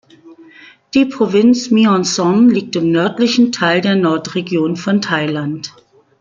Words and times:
Die 0.95 1.05
Provinz 1.05 1.69
Mae 1.69 1.85
Hong 1.85 2.05
Son 2.05 2.49
liegt 2.49 2.75
im 2.75 2.91
nördlichen 2.91 3.51
Teil 3.51 3.81
der 3.81 3.95
Nordregion 3.95 4.75
von 4.75 4.99
Thailand. 4.99 5.75